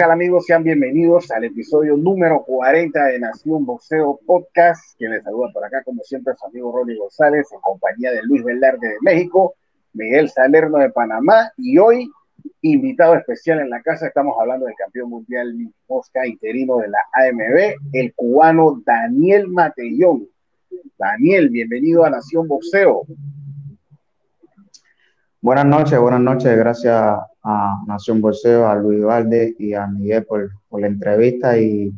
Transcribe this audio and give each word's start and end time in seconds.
¿Qué 0.00 0.04
tal 0.04 0.12
amigos? 0.12 0.46
Sean 0.46 0.64
bienvenidos 0.64 1.30
al 1.30 1.44
episodio 1.44 1.94
número 1.94 2.42
40 2.44 3.04
de 3.04 3.18
Nación 3.18 3.66
Boxeo 3.66 4.18
Podcast. 4.24 4.96
Quien 4.96 5.10
les 5.10 5.22
saluda 5.22 5.50
por 5.52 5.62
acá, 5.62 5.82
como 5.84 6.02
siempre, 6.04 6.32
su 6.40 6.46
amigo 6.46 6.72
Ronnie 6.72 6.96
González, 6.96 7.46
en 7.52 7.60
compañía 7.60 8.10
de 8.10 8.22
Luis 8.22 8.42
Velarde 8.42 8.88
de 8.88 8.96
México, 9.02 9.56
Miguel 9.92 10.30
Salerno 10.30 10.78
de 10.78 10.88
Panamá 10.88 11.52
y 11.58 11.76
hoy, 11.76 12.10
invitado 12.62 13.14
especial 13.14 13.60
en 13.60 13.68
la 13.68 13.82
casa, 13.82 14.06
estamos 14.06 14.36
hablando 14.40 14.64
del 14.64 14.74
campeón 14.74 15.10
mundial 15.10 15.54
Mosca 15.86 16.26
interino 16.26 16.78
de 16.78 16.88
la 16.88 17.00
AMB, 17.12 17.74
el 17.92 18.14
cubano 18.14 18.80
Daniel 18.82 19.48
Matellón. 19.48 20.26
Daniel, 20.96 21.50
bienvenido 21.50 22.06
a 22.06 22.10
Nación 22.10 22.48
Boxeo. 22.48 23.02
Buenas 25.42 25.66
noches, 25.66 25.98
buenas 25.98 26.20
noches. 26.22 26.56
Gracias 26.56 27.18
a 27.42 27.82
Nación 27.86 28.20
Bolseo, 28.20 28.66
a 28.66 28.74
Luis 28.74 29.02
Valde 29.02 29.54
y 29.58 29.74
a 29.74 29.86
Miguel 29.86 30.24
por, 30.24 30.50
la 30.78 30.86
entrevista 30.86 31.58
y 31.58 31.92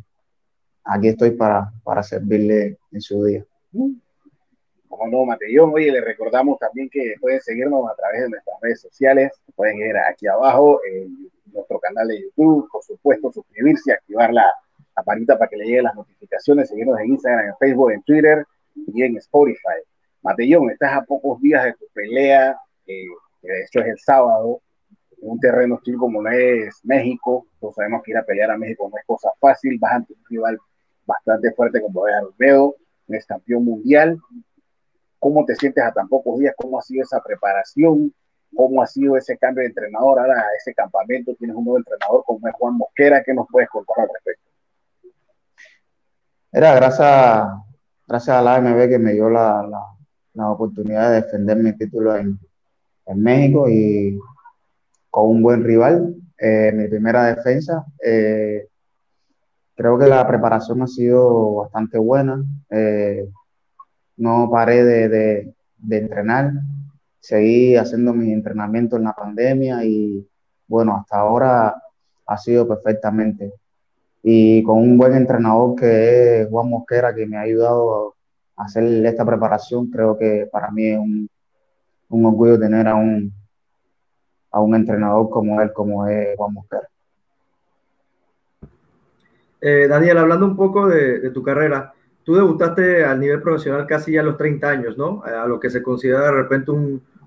aquí 0.84 1.08
estoy 1.08 1.32
para, 1.32 1.70
para 1.84 2.02
servirle 2.02 2.78
en 2.90 3.00
su 3.00 3.24
día. 3.24 3.44
Como 3.70 5.08
no, 5.08 5.24
Matellón, 5.24 5.72
oye, 5.74 5.90
le 5.90 6.00
recordamos 6.00 6.58
también 6.58 6.88
que 6.90 7.14
pueden 7.20 7.40
seguirnos 7.40 7.90
a 7.90 7.94
través 7.94 8.22
de 8.22 8.30
nuestras 8.30 8.56
redes 8.60 8.80
sociales, 8.80 9.32
pueden 9.54 9.78
ir 9.78 9.96
aquí 9.96 10.26
abajo 10.26 10.80
en 10.90 11.30
nuestro 11.52 11.78
canal 11.80 12.08
de 12.08 12.22
YouTube, 12.22 12.68
por 12.70 12.82
supuesto, 12.82 13.32
suscribirse, 13.32 13.92
activar 13.92 14.32
la, 14.32 14.50
la 14.96 15.02
para 15.38 15.48
que 15.48 15.56
le 15.56 15.64
lleguen 15.64 15.84
las 15.84 15.94
notificaciones, 15.94 16.68
seguirnos 16.68 16.98
en 17.00 17.06
Instagram, 17.06 17.46
en 17.46 17.56
Facebook, 17.58 17.90
en 17.90 18.02
Twitter 18.02 18.46
y 18.74 19.02
en 19.02 19.16
Spotify. 19.16 19.80
Matellón, 20.22 20.70
estás 20.70 20.94
a 20.94 21.02
pocos 21.02 21.40
días 21.40 21.64
de 21.64 21.72
tu 21.72 21.86
pelea 21.92 22.56
eh, 22.86 23.06
esto 23.42 23.80
es 23.80 23.86
el 23.86 23.98
sábado, 23.98 24.60
un 25.22 25.38
terreno 25.38 25.76
hostil 25.76 25.96
como 25.96 26.20
no 26.20 26.30
es 26.30 26.80
México, 26.84 27.46
todos 27.60 27.76
sabemos 27.76 28.02
que 28.02 28.10
ir 28.10 28.16
a 28.18 28.24
pelear 28.24 28.50
a 28.50 28.58
México 28.58 28.88
no 28.90 28.98
es 28.98 29.04
cosa 29.06 29.30
fácil, 29.40 29.78
vas 29.78 29.92
ante 29.92 30.12
un 30.14 30.24
rival 30.28 30.58
bastante 31.06 31.52
fuerte 31.52 31.80
como 31.80 32.06
es 32.08 32.14
Albedo, 32.14 32.74
es 33.08 33.26
campeón 33.26 33.64
mundial. 33.64 34.18
¿Cómo 35.18 35.44
te 35.44 35.54
sientes 35.54 35.84
a 35.84 35.92
tan 35.92 36.08
pocos 36.08 36.38
días? 36.40 36.54
¿Cómo 36.56 36.78
ha 36.78 36.82
sido 36.82 37.04
esa 37.04 37.22
preparación? 37.22 38.12
¿Cómo 38.54 38.82
ha 38.82 38.86
sido 38.86 39.16
ese 39.16 39.38
cambio 39.38 39.62
de 39.62 39.68
entrenador? 39.68 40.18
Ahora, 40.18 40.44
ese 40.58 40.74
campamento, 40.74 41.34
tienes 41.36 41.56
un 41.56 41.64
nuevo 41.64 41.78
entrenador 41.78 42.24
como 42.26 42.48
es 42.48 42.54
Juan 42.54 42.76
Mosquera. 42.76 43.22
¿Qué 43.22 43.32
nos 43.32 43.46
puedes 43.50 43.68
contar 43.68 44.00
al 44.00 44.08
respecto? 44.12 44.50
Era 46.50 46.74
gracias, 46.74 47.46
gracias 48.08 48.36
a 48.36 48.42
la 48.42 48.56
AMB 48.56 48.88
que 48.88 48.98
me 48.98 49.12
dio 49.12 49.30
la, 49.30 49.62
la, 49.62 49.80
la 50.34 50.50
oportunidad 50.50 51.10
de 51.10 51.22
defender 51.22 51.56
mi 51.56 51.72
título 51.76 52.16
en, 52.16 52.38
en 53.06 53.22
México 53.22 53.68
y 53.68 54.18
con 55.12 55.28
un 55.28 55.42
buen 55.42 55.62
rival. 55.62 56.16
Eh, 56.38 56.72
mi 56.74 56.88
primera 56.88 57.24
defensa. 57.24 57.84
Eh, 58.02 58.66
creo 59.76 59.98
que 59.98 60.06
la 60.06 60.26
preparación 60.26 60.82
ha 60.82 60.86
sido 60.86 61.54
bastante 61.56 61.98
buena. 61.98 62.42
Eh, 62.70 63.28
no 64.16 64.48
paré 64.50 64.84
de, 64.84 65.54
entrenar. 65.90 66.52
Seguí 67.20 67.76
haciendo 67.76 68.14
mis 68.14 68.32
entrenamientos 68.32 68.98
en 68.98 69.04
la 69.04 69.12
pandemia 69.12 69.84
y 69.84 70.26
bueno, 70.66 70.96
hasta 70.96 71.18
ahora 71.18 71.74
ha 72.26 72.38
sido 72.38 72.66
perfectamente. 72.66 73.52
Y 74.22 74.62
con 74.62 74.78
un 74.78 74.96
buen 74.96 75.14
entrenador 75.14 75.76
que 75.76 76.40
es 76.42 76.48
Juan 76.48 76.70
Mosquera, 76.70 77.14
que 77.14 77.26
me 77.26 77.36
ha 77.36 77.42
ayudado 77.42 78.14
a 78.56 78.64
hacer 78.64 78.84
esta 79.04 79.26
preparación, 79.26 79.90
creo 79.90 80.16
que 80.16 80.48
para 80.50 80.70
mí 80.70 80.86
es 80.86 80.98
un, 80.98 81.28
un 82.08 82.26
orgullo 82.26 82.58
tener 82.58 82.88
a 82.88 82.94
un, 82.94 83.32
a 84.52 84.60
un 84.60 84.74
entrenador 84.74 85.30
como 85.30 85.60
él, 85.60 85.72
como 85.72 86.06
es 86.06 86.36
Juan 86.36 86.52
Mosquera. 86.52 86.88
Eh, 89.60 89.86
Daniel, 89.88 90.18
hablando 90.18 90.44
un 90.44 90.56
poco 90.56 90.88
de, 90.88 91.30
tu 91.30 91.42
carrera, 91.42 91.92
tú 92.22 92.34
debutaste 92.34 93.04
al 93.04 93.18
nivel 93.18 93.40
profesional 93.40 93.86
casi 93.86 94.16
a 94.18 94.22
los 94.22 94.36
30 94.36 94.68
años, 94.68 94.98
¿no? 94.98 95.22
A 95.22 95.46
lo 95.46 95.58
que 95.58 95.70
se 95.70 95.82
considera 95.82 96.26
de 96.26 96.32
repente 96.32 96.70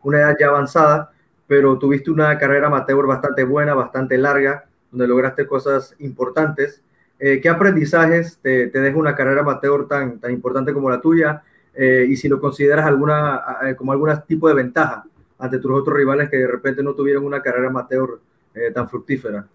una 0.03 0.19
edad 0.19 0.35
ya 0.39 0.47
avanzada, 0.47 1.11
pero 1.47 1.77
tuviste 1.79 2.11
una 2.11 2.37
carrera 2.37 2.67
amateur 2.67 3.07
bastante 3.07 3.43
buena, 3.43 3.73
bastante 3.73 4.17
larga, 4.17 4.65
donde 4.91 5.07
lograste 5.07 5.47
cosas 5.47 5.95
importantes. 5.99 6.83
Eh, 7.17 7.39
¿Qué 7.41 7.49
aprendizajes 7.49 8.37
te, 8.41 8.67
te, 8.67 8.81
deja 8.81 8.97
una 8.97 9.15
carrera 9.15 9.41
amateur 9.41 9.87
tan, 9.87 10.19
tan 10.19 10.31
importante 10.31 10.73
como 10.73 10.89
la 10.89 11.01
tuya? 11.01 11.41
Eh, 11.73 12.05
y 12.07 12.17
si 12.17 12.27
lo 12.27 12.39
consideras 12.39 12.85
alguna, 12.85 13.41
como 13.77 13.93
algún 13.93 14.11
tipo 14.27 14.47
de 14.47 14.55
ventaja 14.55 15.05
ante 15.37 15.59
tus 15.59 15.71
otros 15.71 15.95
rivales 15.95 16.29
que 16.29 16.37
de 16.37 16.47
repente 16.47 16.83
no 16.83 16.93
tuvieron 16.93 17.25
una 17.25 17.41
carrera 17.41 17.67
amateur 17.67 18.19
eh, 18.53 18.71
tan 18.73 18.87
fructífera. 18.87 19.47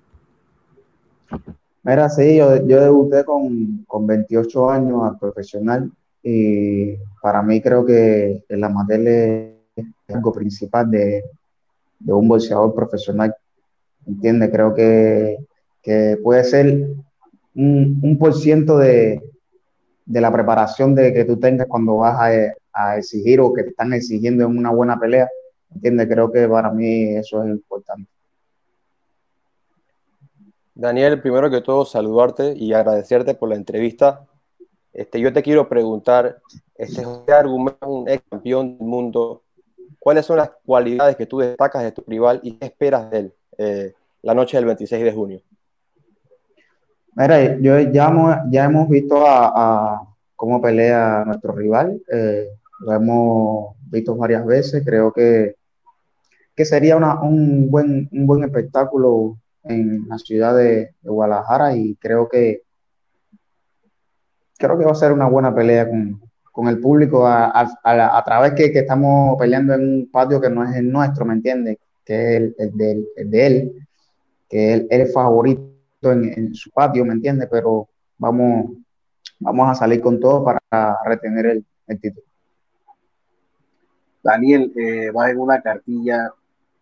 Mira, 1.82 2.08
sí, 2.10 2.36
yo, 2.36 2.66
yo 2.66 2.80
debuté 2.80 3.24
con, 3.24 3.84
con, 3.86 4.06
28 4.06 4.70
años 4.70 5.02
al 5.02 5.18
profesional 5.18 5.90
y 6.22 6.96
para 7.22 7.42
mí 7.42 7.62
creo 7.62 7.86
que 7.86 8.44
el 8.48 8.62
amateur 8.62 9.00
es 9.06 9.86
algo 10.14 10.32
principal 10.32 10.90
de, 10.90 11.24
de 11.98 12.12
un 12.12 12.28
boxeador 12.28 12.74
profesional. 12.74 13.34
¿Entiendes? 14.06 14.50
Creo 14.50 14.74
que, 14.74 15.38
que 15.82 16.18
puede 16.22 16.44
ser 16.44 16.66
un, 17.54 18.00
un 18.02 18.18
por 18.18 18.34
ciento 18.34 18.76
de, 18.76 19.22
de 20.10 20.20
la 20.20 20.32
preparación 20.32 20.92
de 20.96 21.12
que 21.14 21.24
tú 21.24 21.38
tengas 21.38 21.68
cuando 21.68 21.98
vas 21.98 22.18
a, 22.72 22.96
exigir 22.96 23.40
o 23.40 23.52
que 23.52 23.62
te 23.62 23.70
están 23.70 23.92
exigiendo 23.92 24.44
en 24.44 24.58
una 24.58 24.70
buena 24.70 24.98
pelea. 24.98 25.28
¿Entiendes? 25.74 26.08
Creo 26.08 26.30
que 26.30 26.48
para 26.48 26.70
mí 26.70 27.16
eso 27.16 27.42
es 27.42 27.50
importante. 27.50 28.10
Daniel, 30.74 31.20
primero 31.20 31.50
que 31.50 31.60
todo, 31.60 31.84
saludarte 31.84 32.54
y 32.56 32.72
agradecerte 32.72 33.34
por 33.34 33.50
la 33.50 33.56
entrevista. 33.56 34.26
Este, 34.92 35.20
yo 35.20 35.32
te 35.32 35.42
quiero 35.42 35.68
preguntar, 35.68 36.40
este 36.74 37.04
argumento 37.30 37.86
un 37.86 38.08
ex 38.08 38.22
campeón 38.30 38.78
del 38.78 38.86
mundo, 38.86 39.42
¿cuáles 39.98 40.24
son 40.24 40.38
las 40.38 40.50
cualidades 40.64 41.16
que 41.16 41.26
tú 41.26 41.38
destacas 41.38 41.82
de 41.82 41.92
tu 41.92 42.02
rival 42.06 42.40
y 42.42 42.52
qué 42.52 42.66
esperas 42.66 43.10
de 43.10 43.18
él 43.18 43.34
eh, 43.58 43.92
la 44.22 44.34
noche 44.34 44.56
del 44.56 44.64
26 44.64 45.04
de 45.04 45.12
junio? 45.12 45.42
Mira, 47.14 47.58
yo 47.58 47.78
ya 47.78 48.08
hemos, 48.08 48.36
ya 48.50 48.64
hemos 48.64 48.88
visto 48.88 49.22
a, 49.26 50.06
cómo 50.34 50.62
pelea 50.62 51.24
nuestro 51.26 51.52
rival, 51.52 52.00
eh, 52.10 52.48
lo 52.78 52.92
hemos 52.94 53.76
visto 53.90 54.16
varias 54.16 54.46
veces, 54.46 54.82
creo 54.82 55.12
que, 55.12 55.56
que 56.60 56.66
sería 56.66 56.94
un, 56.94 57.70
buen, 57.70 58.06
un 58.12 58.26
buen 58.26 58.44
espectáculo 58.44 59.38
en 59.64 60.06
la 60.06 60.18
ciudad 60.18 60.54
de, 60.54 60.90
Guadalajara 61.00 61.74
y 61.74 61.94
creo 61.94 62.28
que 62.28 62.64
creo 64.58 64.78
que 64.78 64.84
va 64.84 64.92
a 64.92 64.94
ser 64.94 65.12
una 65.12 65.26
buena 65.26 65.54
pelea 65.54 65.88
con, 65.88 66.68
el 66.68 66.78
público 66.78 67.26
a, 67.26 68.22
través 68.26 68.52
que, 68.52 68.70
que, 68.70 68.80
estamos 68.80 69.38
peleando 69.38 69.72
en 69.72 69.80
un 69.80 70.10
patio 70.12 70.38
que 70.38 70.50
no 70.50 70.62
es 70.62 70.76
el 70.76 70.92
nuestro, 70.92 71.24
¿me 71.24 71.32
entiendes? 71.32 71.78
Que 72.04 72.36
es 72.36 72.42
el, 72.58 72.76
de, 72.76 73.46
él, 73.46 73.86
que 74.46 74.74
él, 74.74 74.86
él 74.90 75.00
es 75.00 75.14
favorito 75.14 75.72
en, 76.02 76.54
su 76.54 76.70
patio, 76.72 77.06
¿me 77.06 77.14
entiendes? 77.14 77.48
Pero 77.50 77.88
vamos, 78.18 78.72
vamos 79.38 79.70
a 79.70 79.74
salir 79.74 80.02
con 80.02 80.20
todo 80.20 80.44
para 80.44 80.98
retener 81.06 81.64
el, 81.86 81.98
título. 81.98 82.26
Daniel, 84.22 84.70
eh, 84.76 85.10
vas 85.10 85.30
en 85.30 85.38
una 85.38 85.62
cartilla 85.62 86.34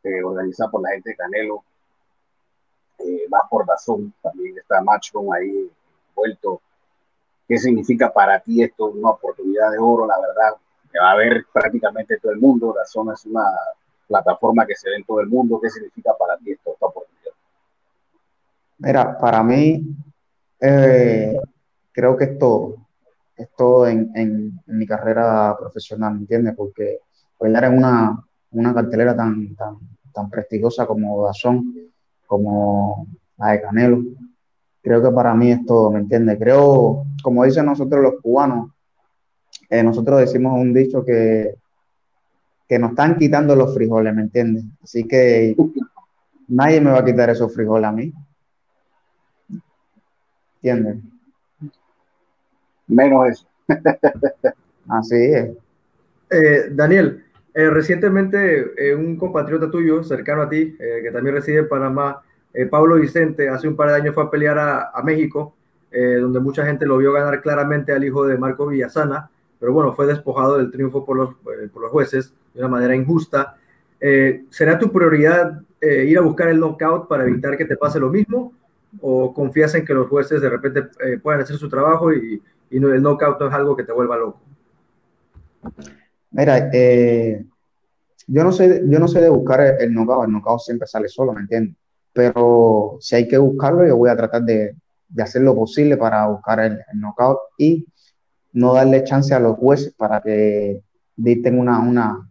eh, 0.03 0.23
organizada 0.23 0.71
por 0.71 0.83
la 0.83 0.91
gente 0.91 1.11
de 1.11 1.17
Canelo, 1.17 1.65
eh, 2.99 3.27
vas 3.29 3.43
por 3.49 3.67
Dazón, 3.67 4.12
también 4.23 4.56
está 4.59 4.81
Matchroom 4.83 5.33
ahí 5.33 5.71
vuelto. 6.15 6.61
¿Qué 7.47 7.59
significa 7.59 8.12
para 8.12 8.41
ti 8.41 8.62
esto? 8.62 8.87
Una 8.87 9.11
oportunidad 9.11 9.71
de 9.71 9.79
oro, 9.79 10.06
la 10.06 10.21
verdad, 10.21 10.56
que 10.93 10.99
va 10.99 11.12
a 11.12 11.17
ver 11.17 11.47
prácticamente 11.53 12.19
todo 12.19 12.33
el 12.33 12.39
mundo. 12.39 12.75
Dazón 12.77 13.12
es 13.12 13.25
una 13.25 13.45
plataforma 14.06 14.67
que 14.67 14.75
se 14.75 14.91
ve 14.91 14.97
en 14.97 15.05
todo 15.05 15.21
el 15.21 15.29
mundo. 15.29 15.61
¿Qué 15.61 15.71
significa 15.71 16.12
para 16.19 16.37
ti 16.37 16.53
esto, 16.53 16.73
esta 16.73 16.87
oportunidad? 16.87 17.33
Mira, 18.79 19.19
para 19.19 19.43
mí, 19.43 19.83
eh, 20.61 21.39
creo 21.93 22.17
que 22.17 22.25
es 22.25 22.39
todo. 22.39 22.77
Es 23.37 23.49
todo 23.56 23.87
en, 23.87 24.61
mi 24.67 24.87
carrera 24.87 25.56
profesional, 25.59 26.15
¿me 26.15 26.21
entiendes? 26.21 26.55
Porque 26.56 27.00
bailar 27.39 27.65
en 27.65 27.79
una, 27.79 28.25
una 28.50 28.75
cartelera 28.75 29.15
tan, 29.17 29.55
tan, 29.55 29.77
tan 30.12 30.31
prestigiosa 30.31 30.87
como 30.87 31.25
Dazón, 31.25 31.75
como 32.27 33.06
la 33.37 33.53
de 33.53 33.61
Canelo, 33.62 34.05
creo 34.83 35.03
que 35.03 35.11
para 35.11 35.35
mí 35.35 35.50
es 35.50 35.65
todo, 35.67 35.91
¿me 35.91 36.00
entiendes? 36.00 36.39
Creo, 36.39 37.05
como 37.23 37.45
dicen 37.45 37.67
nosotros 37.67 38.03
los 38.03 38.21
cubanos, 38.21 38.71
eh, 39.71 39.83
nosotros 39.83 40.21
decimos 40.21 40.59
un 40.59 40.73
dicho 40.73 41.05
que, 41.05 41.55
que 42.69 42.79
nos 42.79 42.91
están 42.91 43.19
quitando 43.19 43.55
los 43.55 43.75
frijoles, 43.75 44.15
¿me 44.15 44.23
entiendes? 44.23 44.65
Así 44.83 45.05
que 45.05 45.56
nadie 46.49 46.81
me 46.81 46.91
va 46.91 46.99
a 46.99 47.05
quitar 47.05 47.31
esos 47.31 47.55
frijoles 47.55 47.87
a 47.87 47.93
mí. 47.93 48.12
¿Entiendes? 50.56 50.97
Menos 52.87 53.29
eso. 53.29 53.47
Así 54.89 55.17
es. 55.17 55.50
Eh, 56.31 56.71
Daniel, 56.73 57.25
eh, 57.59 57.71
recientemente 57.71 58.73
eh, 58.77 58.95
un 58.95 59.17
compatriota 59.17 59.69
tuyo 59.69 60.05
cercano 60.05 60.43
a 60.43 60.49
ti, 60.49 60.77
que 60.79 61.11
también 61.11 61.35
reside 61.35 61.59
en 61.59 61.69
Panamá, 61.69 62.23
Eh, 62.55 62.67
Pablo 62.67 62.97
Vicente 62.97 63.49
hace 63.49 63.69
un 63.69 63.77
par 63.77 63.91
de 63.91 63.97
años 63.97 64.15
fue 64.15 64.25
a 64.25 64.31
pelear 64.31 64.59
a, 64.59 65.03
México, 65.05 65.55
eh, 65.91 66.19
donde 66.21 66.41
mucha 66.41 66.65
gente 66.65 66.87
lo 66.87 66.99
vio 66.99 67.13
ganar 67.13 67.41
claramente 67.41 67.93
al 67.93 68.05
hijo 68.05 68.27
de 68.27 68.39
Marco 68.39 68.67
Villasana, 68.67 69.31
pero 69.61 69.73
bueno, 69.73 69.93
fue 69.93 70.07
despojado 70.07 70.57
del 70.57 70.71
triunfo 70.71 71.05
por 71.05 71.17
los, 71.17 71.31
eh, 71.31 71.69
por 71.73 71.83
los 71.83 71.91
jueces 71.91 72.33
de 72.55 72.61
una 72.61 72.69
manera 72.69 72.95
injusta. 72.95 73.57
¿Será 74.49 74.79
tu 74.79 74.91
prioridad 74.93 75.61
ir 75.81 76.19
a 76.19 76.21
buscar 76.21 76.49
el 76.49 76.61
knockout 76.61 77.09
para 77.09 77.25
evitar 77.25 77.57
que 77.57 77.65
te 77.65 77.77
pase 77.77 77.99
lo 77.99 78.09
mismo? 78.09 78.53
¿O 79.01 79.35
confías 79.35 79.75
en 79.75 79.85
que 79.85 79.93
los 79.93 80.07
jueces 80.09 80.41
de 80.41 80.49
repente 80.49 80.85
puedan 81.21 81.41
hacer 81.41 81.57
su 81.57 81.69
trabajo 81.69 82.13
y, 82.13 82.41
no, 82.71 82.93
el 82.93 83.03
knockout 83.03 83.41
no 83.41 83.49
es 83.49 83.55
algo 83.55 83.77
que 83.77 83.83
te 83.83 83.93
vuelva 83.93 84.17
loco? 84.17 84.41
Mira, 86.31 86.71
eh, 86.73 87.45
yo, 88.27 88.45
no 88.45 88.53
sé, 88.53 88.83
yo 88.87 88.99
no 88.99 89.09
sé 89.09 89.21
de 89.21 89.29
buscar 89.29 89.61
el, 89.61 89.81
el 89.81 89.95
knockout, 89.95 90.27
el 90.27 90.33
knockout 90.33 90.61
siempre 90.61 90.87
sale 90.87 91.09
solo, 91.09 91.33
¿me 91.33 91.41
entiendes? 91.41 91.77
Pero 92.13 92.99
si 93.01 93.17
hay 93.17 93.29
que 93.29 93.39
buscarlo, 93.39 93.87
yo 93.87 93.97
voy 93.97 94.11
a 94.11 94.17
tratar 94.17 94.43
de, 94.43 94.77
hacer 95.19 95.43
lo 95.43 95.55
posible 95.55 95.97
para 95.97 96.27
buscar 96.27 96.61
el, 96.61 96.73
el, 96.73 97.01
knockout 97.01 97.39
y 97.57 97.87
no 98.53 98.75
darle 98.75 99.05
chance 99.05 99.33
a 99.33 99.41
los 99.41 99.57
jueces 99.57 99.95
para 99.95 100.21
que 100.21 100.83
dicten 101.17 101.59
una, 101.59 102.29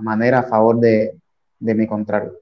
manera 0.00 0.40
a 0.40 0.42
favor 0.44 0.78
de, 0.78 1.18
de 1.58 1.74
mi 1.74 1.86
contrario. 1.86 2.34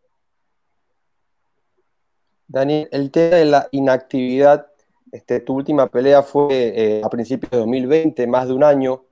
Daniel, 2.48 2.88
el 2.92 3.10
tema 3.10 3.36
de 3.36 3.44
la 3.44 3.68
inactividad, 3.72 4.66
este, 5.10 5.40
tu 5.40 5.54
última 5.54 5.88
pelea 5.88 6.22
fue 6.22 6.48
eh, 6.50 7.02
a 7.02 7.08
principios 7.08 7.50
de 7.50 7.58
2020, 7.58 8.26
más 8.26 8.46
de 8.46 8.54
un 8.54 8.62
año 8.62 9.02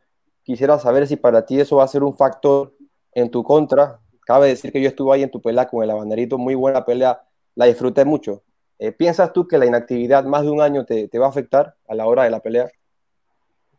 quisiera 0.44 0.78
saber 0.78 1.08
si 1.08 1.16
para 1.16 1.44
ti 1.44 1.58
eso 1.58 1.76
va 1.76 1.84
a 1.84 1.88
ser 1.88 2.04
un 2.04 2.16
factor 2.16 2.72
en 3.12 3.30
tu 3.30 3.42
contra. 3.42 3.98
Cabe 4.24 4.48
decir 4.48 4.70
que 4.70 4.80
yo 4.80 4.88
estuve 4.88 5.14
ahí 5.14 5.22
en 5.22 5.30
tu 5.30 5.40
pelea 5.40 5.66
con 5.66 5.82
el 5.82 5.90
abanderito, 5.90 6.38
muy 6.38 6.54
buena 6.54 6.84
pelea, 6.84 7.22
la 7.54 7.66
disfruté 7.66 8.04
mucho. 8.04 8.42
Eh, 8.78 8.92
¿Piensas 8.92 9.32
tú 9.32 9.46
que 9.48 9.58
la 9.58 9.66
inactividad 9.66 10.24
más 10.24 10.42
de 10.42 10.50
un 10.50 10.60
año 10.60 10.84
te, 10.84 11.08
va 11.18 11.26
a 11.26 11.30
afectar 11.30 11.74
a 11.88 11.94
la 11.94 12.06
hora 12.06 12.24
de 12.24 12.30
la 12.30 12.40
pelea? 12.40 12.68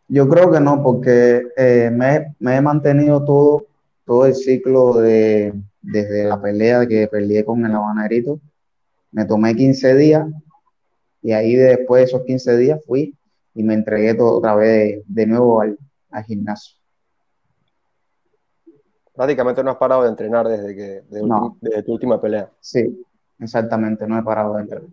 Yo 0.07 0.27
creo 0.27 0.51
que 0.51 0.59
no, 0.59 0.83
porque 0.83 1.43
eh, 1.57 1.89
me, 1.91 2.35
he 2.39 2.61
mantenido 2.61 3.23
todo, 3.23 3.65
todo 4.05 4.25
el 4.25 4.35
ciclo 4.35 4.93
de, 4.93 5.53
desde 5.81 6.25
la 6.25 6.41
pelea 6.41 6.87
que 6.87 7.07
peleé 7.07 7.43
con 7.43 7.65
el 7.65 7.73
abanderito. 7.73 8.39
Me 9.11 9.25
tomé 9.25 9.55
15 9.55 9.95
días 9.95 10.27
y 11.21 11.31
ahí 11.31 11.55
después 11.55 12.01
de 12.01 12.05
esos 12.05 12.23
15 12.23 12.57
días 12.57 12.79
fui 12.85 13.15
y 13.55 13.63
me 13.63 13.73
entregué 13.73 14.13
todo, 14.13 14.37
otra 14.37 14.55
vez 14.55 15.01
de 15.07 15.25
nuevo 15.25 15.61
al, 15.61 15.77
al 16.15 16.23
gimnasio. 16.23 16.77
Prácticamente 19.13 19.63
no 19.63 19.71
has 19.71 19.77
parado 19.77 20.03
de 20.03 20.09
entrenar 20.09 20.47
desde, 20.47 20.75
que, 20.75 21.01
desde, 21.09 21.25
no. 21.25 21.57
desde 21.61 21.83
tu 21.83 21.93
última 21.93 22.19
pelea. 22.19 22.49
Sí, 22.59 23.05
exactamente, 23.39 24.05
no 24.07 24.19
he 24.19 24.23
parado 24.23 24.55
de 24.55 24.61
entrenar. 24.61 24.89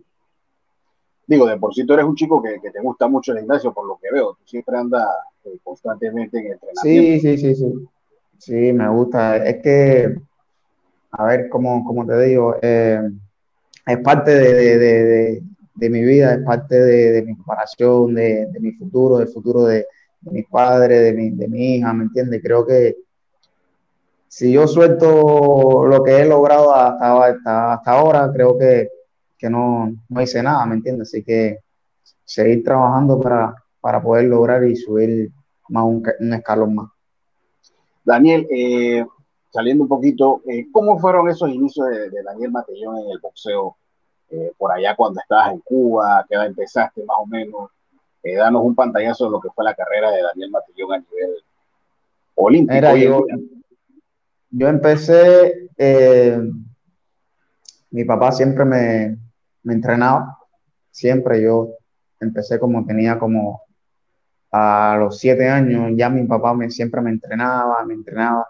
Digo, 1.25 1.45
de 1.47 1.57
por 1.57 1.73
sí 1.73 1.85
tú 1.85 1.93
eres 1.93 2.05
un 2.05 2.15
chico 2.15 2.41
que, 2.41 2.59
que 2.61 2.71
te 2.71 2.81
gusta 2.81 3.07
mucho 3.07 3.31
el 3.31 3.39
gimnasio, 3.39 3.73
por 3.73 3.87
lo 3.87 3.97
que 4.01 4.11
veo. 4.11 4.33
Tú 4.35 4.43
siempre 4.45 4.77
andas 4.77 5.07
eh, 5.45 5.57
constantemente 5.63 6.37
en 6.39 6.53
entrenamiento. 6.53 6.81
Sí, 6.83 7.19
sí, 7.19 7.37
sí, 7.37 7.55
sí. 7.55 7.87
Sí, 8.37 8.73
me 8.73 8.89
gusta. 8.89 9.37
Es 9.37 9.61
que, 9.61 10.15
a 11.11 11.25
ver, 11.25 11.49
como, 11.49 11.85
como 11.85 12.05
te 12.05 12.19
digo, 12.23 12.57
eh, 12.61 13.01
es 13.85 13.97
parte 13.99 14.31
de, 14.31 14.53
de, 14.53 14.77
de, 14.77 15.43
de, 15.75 15.89
mi 15.89 16.03
vida, 16.03 16.33
es 16.33 16.43
parte 16.43 16.75
de, 16.79 17.21
mi 17.23 17.35
preparación, 17.35 18.15
de, 18.15 18.47
mi 18.59 18.71
futuro, 18.73 19.17
del 19.17 19.27
futuro 19.27 19.63
de, 19.63 19.85
de 20.23 20.31
mi 20.31 20.43
padre, 20.43 20.99
de 20.99 21.13
mi, 21.13 21.29
de 21.31 21.47
mi 21.47 21.75
hija, 21.75 21.93
¿me 21.93 22.05
entiendes? 22.05 22.41
Creo 22.41 22.65
que 22.65 22.97
si 24.27 24.51
yo 24.51 24.67
suelto 24.67 25.85
lo 25.85 26.03
que 26.03 26.21
he 26.21 26.25
logrado 26.25 26.73
hasta, 26.73 27.23
hasta, 27.23 27.73
hasta 27.73 27.91
ahora, 27.91 28.31
creo 28.33 28.57
que, 28.57 28.89
que 29.37 29.49
no, 29.49 29.93
no, 30.09 30.21
hice 30.21 30.41
nada, 30.41 30.65
¿me 30.65 30.75
entiendes? 30.75 31.09
Así 31.09 31.23
que 31.23 31.59
seguir 32.25 32.63
trabajando 32.63 33.19
para, 33.19 33.53
para 33.79 34.01
poder 34.01 34.25
lograr 34.25 34.63
y 34.63 34.75
subir 34.75 35.31
más 35.69 35.83
un, 35.83 36.33
escalón 36.33 36.75
más. 36.75 36.89
Daniel, 38.03 38.47
eh, 38.49 39.05
saliendo 39.51 39.83
un 39.83 39.89
poquito, 39.89 40.41
eh, 40.47 40.65
¿cómo 40.71 40.97
fueron 40.97 41.29
esos 41.29 41.49
inicios 41.49 41.87
de, 41.89 42.23
Daniel 42.23 42.51
Matellón 42.51 42.97
en 42.99 43.11
el 43.11 43.19
boxeo? 43.19 43.75
Eh, 44.29 44.51
por 44.57 44.71
allá 44.71 44.95
cuando 44.95 45.19
estabas 45.19 45.51
en 45.51 45.59
Cuba, 45.59 46.25
¿qué 46.27 46.35
empezaste 46.35 47.03
más 47.05 47.17
o 47.19 47.27
menos? 47.27 47.69
Eh, 48.23 48.35
danos 48.35 48.63
un 48.63 48.73
pantallazo 48.73 49.25
de 49.25 49.31
lo 49.31 49.41
que 49.41 49.49
fue 49.49 49.65
la 49.65 49.75
carrera 49.75 50.09
de 50.11 50.21
Daniel 50.21 50.49
Matillón 50.49 50.93
a 50.93 50.99
nivel 50.99 51.35
olímpico. 52.35 52.77
Era, 52.77 52.95
yo, 52.95 53.25
yo, 54.49 54.67
empecé, 54.69 55.69
eh, 55.77 56.39
mi 57.91 58.05
papá 58.05 58.31
siempre 58.31 58.63
me, 58.63 59.17
me, 59.63 59.73
entrenaba, 59.73 60.37
siempre 60.89 61.41
yo 61.41 61.71
empecé 62.21 62.59
como 62.59 62.85
tenía 62.85 63.19
como 63.19 63.61
a 64.53 64.95
los 64.99 65.19
siete 65.19 65.49
años, 65.49 65.91
ya 65.95 66.09
mi 66.09 66.25
papá 66.25 66.53
me, 66.53 66.69
siempre 66.69 67.01
me 67.01 67.09
entrenaba, 67.09 67.83
me 67.85 67.95
entrenaba, 67.95 68.47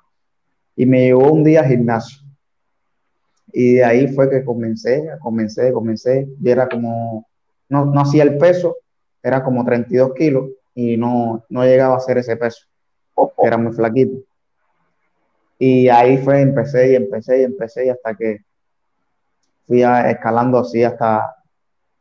y 0.75 0.85
me 0.85 1.05
llevó 1.05 1.31
un 1.31 1.43
día 1.43 1.61
al 1.61 1.67
gimnasio. 1.67 2.21
Y 3.51 3.75
de 3.75 3.85
ahí 3.85 4.07
fue 4.09 4.29
que 4.29 4.43
comencé, 4.43 5.07
comencé, 5.19 5.71
comencé, 5.71 6.27
y 6.39 6.49
era 6.49 6.67
como, 6.67 7.25
no, 7.69 7.85
no 7.85 8.01
hacía 8.01 8.23
el 8.23 8.37
peso, 8.37 8.75
era 9.23 9.43
como 9.43 9.63
32 9.63 10.13
kilos 10.13 10.49
y 10.75 10.97
no, 10.97 11.45
no 11.49 11.63
llegaba 11.63 11.95
a 11.95 11.97
hacer 11.97 12.17
ese 12.17 12.35
peso, 12.35 12.67
era 13.41 13.57
muy 13.57 13.71
flaquito. 13.73 14.17
Y 15.57 15.87
ahí 15.87 16.17
fue, 16.17 16.41
empecé 16.41 16.91
y 16.91 16.95
empecé 16.95 17.39
y 17.39 17.43
empecé 17.43 17.85
y 17.85 17.89
hasta 17.89 18.13
que 18.15 18.39
fui 19.65 19.81
escalando 19.81 20.59
así 20.59 20.83
hasta, 20.83 21.35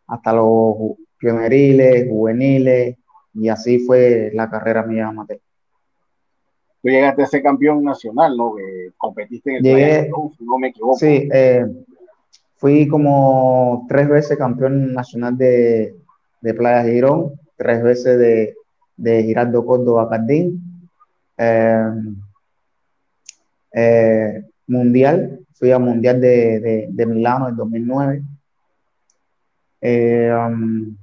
hasta 0.08 0.32
los 0.32 0.96
pioneriles, 1.16 2.08
juveniles, 2.08 2.96
y 3.34 3.48
así 3.48 3.78
fue 3.78 4.30
la 4.34 4.50
carrera 4.50 4.82
mía 4.82 5.06
amateur. 5.06 5.38
Tú 6.82 6.88
llegaste 6.88 7.22
a 7.22 7.26
ser 7.26 7.42
campeón 7.44 7.84
nacional, 7.84 8.36
¿no? 8.36 8.56
Que 8.56 8.90
competiste 8.96 9.50
en 9.50 9.56
el 9.58 9.62
Llegué, 9.62 10.10
no 10.40 10.58
me 10.58 10.69
equivoco. 10.69 10.96
Sí, 10.98 11.28
eh, 11.32 11.64
fui 12.56 12.88
como 12.88 13.86
tres 13.88 14.08
veces 14.08 14.36
campeón 14.36 14.93
nacional 14.93 15.38
de, 15.38 15.94
de 16.43 16.55
Playa 16.55 16.84
Girón, 16.84 17.32
tres 17.56 17.82
veces 17.82 18.19
de, 18.19 18.55
de 18.96 19.22
Girardo 19.22 19.65
Córdoba 19.65 20.08
Cardín. 20.08 20.91
Eh, 21.39 21.93
eh, 23.72 24.44
mundial, 24.67 25.41
fui 25.55 25.70
a 25.70 25.79
Mundial 25.79 26.20
de, 26.20 26.61
de, 26.61 26.87
de 26.91 27.06
Milano 27.06 27.49
en 27.49 27.56
2009. 27.56 28.22
Eh, 29.81 30.32
um, 30.32 30.96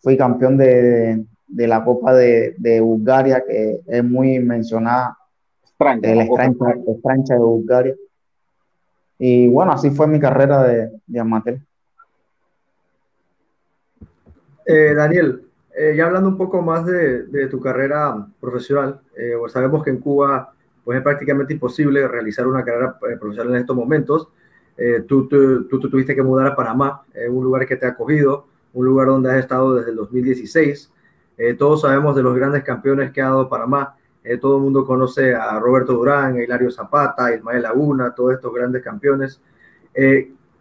fui 0.00 0.16
campeón 0.16 0.56
de, 0.56 1.24
de 1.46 1.66
la 1.66 1.84
Copa 1.84 2.14
de, 2.14 2.54
de, 2.58 2.80
Bulgaria, 2.80 3.42
que 3.46 3.80
es 3.86 4.04
muy 4.04 4.38
mencionada, 4.38 5.16
Franca, 5.76 6.14
la 6.14 6.24
estrancha 6.24 7.34
de 7.34 7.40
Bulgaria. 7.40 7.94
Y 9.18 9.48
bueno, 9.48 9.72
así 9.72 9.90
fue 9.90 10.06
mi 10.06 10.20
carrera 10.20 10.62
de, 10.62 10.90
de 11.06 11.20
amateur. 11.20 11.58
Eh, 14.70 14.92
Daniel, 14.94 15.44
eh, 15.74 15.94
ya 15.96 16.04
hablando 16.04 16.28
un 16.28 16.36
poco 16.36 16.60
más 16.60 16.84
de, 16.84 17.22
de 17.22 17.46
tu 17.46 17.58
carrera 17.58 18.26
profesional, 18.38 19.00
eh, 19.16 19.32
pues 19.38 19.52
sabemos 19.52 19.82
que 19.82 19.88
en 19.88 19.96
Cuba 19.96 20.52
pues 20.84 20.98
es 20.98 21.02
prácticamente 21.02 21.54
imposible 21.54 22.06
realizar 22.06 22.46
una 22.46 22.62
carrera 22.62 22.98
eh, 23.10 23.16
profesional 23.18 23.54
en 23.54 23.60
estos 23.60 23.74
momentos. 23.74 24.28
Eh, 24.76 25.04
tú, 25.08 25.26
tú, 25.26 25.64
tú, 25.64 25.80
tú, 25.80 25.88
tuviste 25.88 26.14
que 26.14 26.22
mudar 26.22 26.48
a 26.48 26.54
Panamá, 26.54 27.02
un 27.30 27.42
lugar 27.42 27.66
que 27.66 27.76
te 27.76 27.86
ha 27.86 27.90
acogido, 27.90 28.44
un 28.74 28.84
lugar 28.84 29.06
donde 29.06 29.30
has 29.30 29.38
estado 29.38 29.74
desde 29.74 29.90
el 29.90 29.96
2016. 29.96 30.92
todos 31.58 31.80
sabemos 31.80 32.14
de 32.14 32.22
los 32.22 32.36
grandes 32.36 32.62
campeones 32.62 33.10
que 33.10 33.22
ha 33.22 33.30
dado 33.30 33.48
Panamá. 33.48 33.96
todo 34.38 34.58
el 34.58 34.62
mundo 34.64 34.84
conoce 34.84 35.34
a 35.34 35.58
Roberto 35.58 35.94
Durán, 35.94 36.36
a 36.36 36.42
Hilario 36.42 36.70
Zapata, 36.70 37.24
a 37.24 37.34
Ismael 37.34 37.62
Laguna, 37.62 38.14
todos 38.14 38.34
estos 38.34 38.52
grandes 38.52 38.82
campeones. 38.82 39.40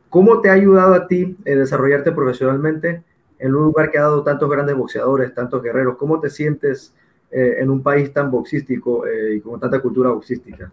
¿Cómo 0.10 0.40
te 0.40 0.50
ha 0.50 0.54
ayudado 0.54 0.94
a 0.94 1.08
ti 1.08 1.38
desarrollarte 1.44 2.14
profesionalmente? 2.14 3.04
En 3.40 3.56
un 3.56 3.64
lugar 3.66 3.92
que 3.92 3.98
ha 3.98 4.04
dado 4.04 4.24
tantos 4.24 4.50
grandes 4.50 4.76
boxeadores, 4.76 5.34
tantos 5.34 5.62
guerreros. 5.62 5.98
¿Cómo 5.98 6.20
te 6.20 6.30
sientes 6.30 6.94
eh, 7.32 7.58
en 7.60 7.70
un 7.70 7.84
país 7.84 8.12
tan 8.14 8.32
boxístico 8.32 9.06
eh, 9.06 9.36
y 9.36 9.42
con 9.42 9.60
tanta 9.60 9.80
cultura 9.80 10.10
boxística? 10.10 10.72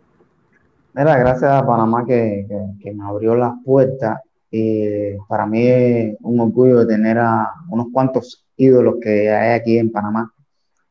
Mira, 0.94 1.18
gracias 1.18 1.50
a 1.50 1.66
Panamá 1.66 2.04
que, 2.06 2.46
que, 2.80 2.92
me 2.92 3.04
abrió 3.04 3.34
las 3.34 3.54
puertas. 3.64 4.20
Y 4.50 5.16
para 5.28 5.46
mí 5.46 5.66
es 5.66 6.16
un 6.22 6.38
orgullo 6.38 6.86
tener 6.86 7.18
a 7.18 7.52
unos 7.68 7.88
cuantos 7.92 8.46
ídolos 8.56 8.96
que 9.00 9.28
hay 9.28 9.58
aquí 9.58 9.78
en 9.78 9.90
Panamá, 9.90 10.32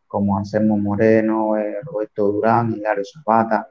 como 0.05 0.37
Anselmo 0.37 0.77
Moreno, 0.77 1.55
eh, 1.57 1.77
Roberto 1.83 2.29
Durán, 2.33 2.73
Hilario 2.73 3.03
Zapata. 3.05 3.67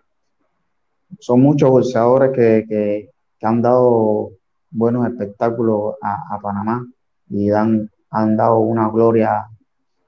Son 1.18 1.40
muchos 1.40 1.71
boxeadores 1.71 2.32
que, 2.32 2.64
que, 2.66 3.11
han 3.44 3.61
dado 3.61 4.30
buenos 4.71 5.04
espectáculos 5.09 5.97
a 6.00 6.38
Panamá 6.40 6.87
y 7.32 7.49
dan, 7.49 7.90
han 8.12 8.37
dado 8.37 8.59
una 8.61 8.88
gloria 8.90 9.49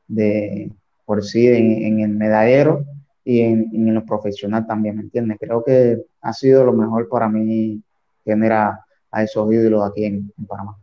de 0.07 0.71
por 1.05 1.25
sí 1.25 1.49
en, 1.49 1.85
en 1.85 2.01
el 2.01 2.11
medallero 2.11 2.85
y 3.25 3.41
en, 3.41 3.71
en, 3.73 3.95
lo 3.95 4.05
profesional 4.05 4.67
también, 4.67 4.97
¿me 4.97 5.03
entiendes? 5.03 5.39
Creo 5.41 5.65
que 5.65 6.05
ha 6.21 6.33
sido 6.33 6.65
lo 6.65 6.73
mejor 6.73 7.09
para 7.09 7.29
mí 7.29 7.83
tener 8.25 8.53
a, 8.53 8.81
esos 9.17 9.53
ídolos 9.53 9.89
aquí 9.89 10.05
en, 10.05 10.33
Panamá. 10.47 10.77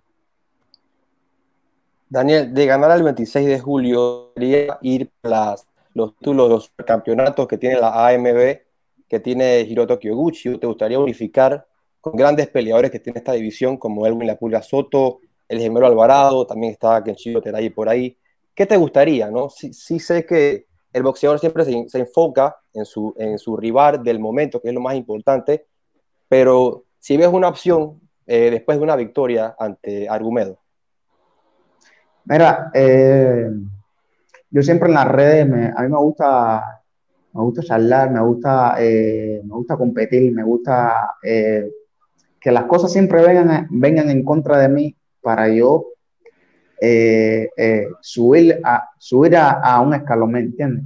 Daniel, 2.09 2.53
de 2.53 2.65
ganar 2.65 2.91
el 2.91 3.03
26 3.03 3.47
de 3.47 3.59
julio, 3.59 4.31
quería 4.35 4.77
ir 4.81 5.11
las, 5.21 5.67
los 5.93 6.15
títulos, 6.17 6.49
los 6.49 6.71
campeonatos 6.85 7.47
que 7.47 7.57
tiene 7.57 7.79
la 7.79 8.07
AMB, 8.07 8.59
que 9.07 9.19
tiene 9.19 9.61
Hiroto 9.61 9.99
Kyoguchi. 9.99 10.57
¿Te 10.57 10.67
gustaría 10.67 10.99
unificar 10.99 11.67
con 11.99 12.13
grandes 12.13 12.47
peleadores 12.47 12.89
que 12.89 12.99
tiene 12.99 13.19
esta 13.19 13.33
división, 13.33 13.77
como 13.77 14.07
Elwin 14.07 14.27
La 14.27 14.37
Pulga 14.37 14.61
Soto, 14.61 15.19
el 15.51 15.59
gemelo 15.59 15.85
Alvarado, 15.85 16.47
también 16.47 16.71
está 16.71 17.03
Kenshiro 17.03 17.41
Terai 17.41 17.69
por 17.69 17.89
ahí? 17.89 18.17
¿Qué 18.55 18.65
te 18.65 18.77
gustaría? 18.77 19.29
No? 19.29 19.49
Sí, 19.49 19.99
sé 19.99 20.25
que 20.25 20.67
el 20.93 21.03
boxeador 21.03 21.39
siempre 21.39 21.65
se, 21.65 21.89
se, 21.89 21.99
enfoca 21.99 22.55
en 22.73 22.85
su, 22.85 23.13
en 23.17 23.37
su 23.37 23.57
rival 23.57 24.01
del 24.01 24.19
momento, 24.19 24.61
que 24.61 24.69
es 24.69 24.73
lo 24.73 24.79
más 24.79 24.95
importante, 24.95 25.65
pero 26.29 26.85
si 26.99 27.17
ves 27.17 27.27
una 27.27 27.49
opción 27.49 27.99
eh, 28.25 28.49
después 28.49 28.77
de 28.77 28.83
una 28.83 28.95
victoria 28.95 29.53
ante 29.59 30.07
Argumedo. 30.07 30.57
Mira, 32.23 32.71
eh, 32.73 33.49
yo 34.51 34.63
siempre 34.63 34.87
en 34.87 34.95
las 34.95 35.07
redes, 35.07 35.43
a 35.75 35.81
mí 35.81 35.89
me 35.89 35.97
gusta, 35.97 36.81
me 37.33 37.41
gusta 37.41 37.61
charlar, 37.61 38.09
me 38.09 38.21
gusta, 38.21 38.75
eh, 38.79 39.41
me 39.43 39.53
gusta 39.53 39.75
competir, 39.75 40.31
me 40.33 40.43
gusta 40.43 41.13
que 41.21 42.51
las 42.51 42.63
cosas 42.65 42.93
siempre 42.93 43.21
vengan, 43.21 43.67
vengan 43.69 44.09
en 44.09 44.23
contra 44.23 44.57
de 44.57 44.69
mí 44.69 44.95
para 45.21 45.47
yo 45.49 45.85
subir, 48.01 48.59
a, 48.63 48.89
subir 48.97 49.35
a, 49.37 49.51
a 49.51 49.81
un 49.81 49.93
escalón, 49.93 50.31
¿me 50.31 50.39
entiendes? 50.39 50.83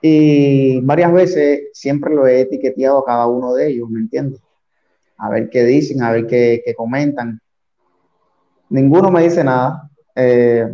Y 0.00 0.80
varias 0.82 1.12
veces 1.12 1.70
siempre 1.72 2.14
lo 2.14 2.26
he 2.26 2.42
etiqueteado 2.42 3.00
a 3.00 3.04
cada 3.04 3.26
uno 3.26 3.54
de 3.54 3.68
ellos, 3.68 3.90
¿me 3.90 4.00
entiendes? 4.00 4.40
A 5.16 5.28
ver 5.30 5.50
qué 5.50 5.64
dicen, 5.64 6.02
a 6.02 6.12
ver 6.12 6.26
qué, 6.26 6.62
comentan. 6.76 7.40
Ninguno 8.70 9.10
me 9.10 9.24
dice 9.24 9.42
nada. 9.42 9.90
Eh, 10.14 10.68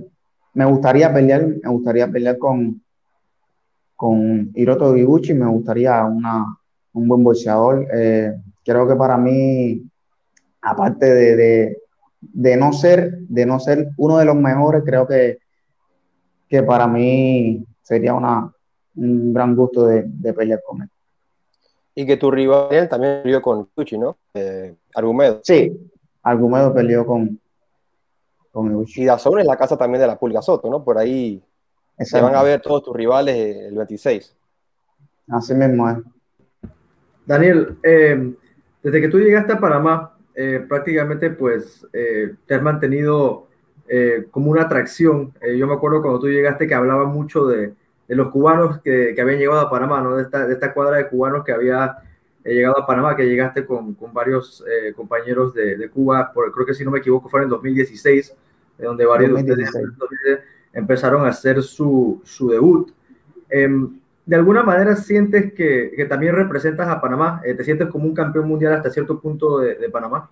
me 0.52 0.64
gustaría 0.66 1.12
pelear, 1.12 1.46
me 1.46 1.70
gustaría 1.70 2.06
pelear 2.08 2.38
con, 2.38 2.82
con 3.96 4.50
Hiroto 4.54 4.94
Giguchi, 4.94 5.32
me 5.32 5.46
gustaría 5.46 6.04
una, 6.04 6.44
un 6.92 7.08
buen 7.08 7.24
boxeador. 7.24 7.86
Eh, 7.94 8.34
creo 8.62 8.86
que 8.86 8.96
para 8.96 9.16
mí, 9.16 9.82
aparte 10.60 11.06
de, 11.06 11.78
no 12.32 12.72
ser, 12.72 13.18
de 13.18 13.46
no 13.46 13.60
ser 13.60 13.88
uno 13.96 14.18
de 14.18 14.24
los 14.24 14.36
mejores, 14.36 14.82
creo 14.84 15.06
que, 15.06 15.38
que 16.48 16.62
para 16.62 16.86
mí 16.86 17.64
sería 17.82 18.14
una, 18.14 18.52
un 18.96 19.32
gran 19.32 19.54
gusto 19.54 19.86
de, 19.86 20.32
pelear 20.32 20.60
con 20.66 20.82
él. 20.82 20.88
Y 21.94 22.06
que 22.06 22.16
tu 22.16 22.30
rival 22.30 22.88
también 22.88 23.22
peleó 23.22 23.40
con 23.40 23.68
Gucci, 23.76 23.98
¿no? 23.98 24.16
Eh, 24.34 24.74
Argumedo. 24.94 25.40
Sí, 25.44 25.90
Argumedo 26.22 26.74
peleó 26.74 27.06
con, 27.06 27.38
con 28.50 28.84
Y 28.86 29.04
Dazón 29.04 29.40
es 29.40 29.46
la 29.46 29.56
casa 29.56 29.76
también 29.76 30.00
de 30.00 30.06
la 30.06 30.18
Pulga 30.18 30.42
Soto, 30.42 30.68
¿no? 30.68 30.82
Por 30.82 30.98
ahí 30.98 31.42
se 31.98 32.20
van 32.20 32.34
a 32.34 32.42
ver 32.42 32.60
todos 32.60 32.82
tus 32.82 32.96
rivales 32.96 33.36
el 33.36 33.74
26. 33.76 34.36
Así 35.28 35.54
mismo 35.54 35.88
es. 35.88 35.98
Daniel, 37.26 37.78
eh, 37.82 38.34
desde 38.82 39.00
que 39.00 39.08
tú 39.08 39.18
llegaste 39.18 39.52
a 39.52 39.58
Panamá, 39.58 40.13
eh, 40.34 40.64
prácticamente 40.68 41.30
pues 41.30 41.86
te 41.92 42.54
has 42.54 42.62
mantenido 42.62 43.48
como 44.30 44.50
una 44.50 44.62
atracción. 44.62 45.32
yo 45.56 45.66
me 45.66 45.74
acuerdo 45.74 46.02
cuando 46.02 46.20
tú 46.20 46.28
llegaste 46.28 46.66
que 46.66 46.74
hablaba 46.74 47.04
mucho 47.04 47.46
de, 47.46 47.74
de 48.08 48.14
los 48.14 48.30
cubanos 48.30 48.80
que, 48.80 49.12
que, 49.14 49.20
habían 49.20 49.38
llegado 49.38 49.60
a 49.60 49.70
Panamá, 49.70 50.00
¿no? 50.00 50.16
De 50.16 50.22
esta, 50.22 50.46
de 50.46 50.54
esta 50.54 50.72
cuadra 50.72 50.98
de 50.98 51.08
cubanos 51.08 51.44
que 51.44 51.52
había 51.52 51.96
eh, 52.44 52.54
llegado 52.54 52.78
a 52.78 52.86
Panamá, 52.86 53.16
que 53.16 53.26
llegaste 53.26 53.64
con, 53.64 53.94
con 53.94 54.12
varios 54.12 54.62
eh, 54.68 54.92
compañeros 54.92 55.54
de, 55.54 55.76
de, 55.76 55.88
Cuba, 55.88 56.30
por, 56.32 56.52
creo 56.52 56.66
que 56.66 56.74
si 56.74 56.84
no 56.84 56.90
me 56.90 56.98
equivoco 56.98 57.28
fue 57.28 57.42
en 57.42 57.48
2016, 57.48 58.34
donde 58.78 59.06
varios 59.06 59.32
de 59.34 59.52
ustedes 59.52 59.70
empezaron 60.72 61.24
a 61.24 61.28
hacer 61.28 61.62
su, 61.62 62.20
su 62.24 62.50
debut. 62.50 62.90
De 64.26 64.36
alguna 64.36 64.62
manera 64.62 64.96
sientes 64.96 65.52
que, 65.52 65.92
que, 65.94 66.06
también 66.06 66.34
representas 66.34 66.88
a 66.88 67.00
Panamá, 67.00 67.42
eh, 67.44 67.54
te 67.54 67.64
sientes 67.64 67.88
como 67.88 68.06
un 68.06 68.14
campeón 68.14 68.48
mundial 68.48 68.72
hasta 68.72 68.90
cierto 68.90 69.20
punto 69.20 69.58
de, 69.58 69.74
de 69.74 69.90
Panamá. 69.90 70.30